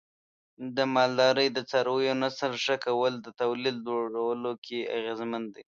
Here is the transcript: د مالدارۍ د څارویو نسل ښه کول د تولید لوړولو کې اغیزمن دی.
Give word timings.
د 0.75 0.77
مالدارۍ 0.93 1.47
د 1.53 1.59
څارویو 1.69 2.19
نسل 2.23 2.51
ښه 2.63 2.75
کول 2.85 3.13
د 3.21 3.27
تولید 3.41 3.75
لوړولو 3.87 4.51
کې 4.65 4.79
اغیزمن 4.97 5.43
دی. 5.53 5.59